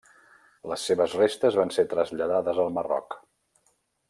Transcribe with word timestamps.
Les 0.71 0.85
seves 0.91 1.13
restes 1.19 1.59
van 1.61 1.75
ser 1.77 1.87
traslladades 1.93 2.65
al 2.65 2.73
Marroc. 2.79 3.21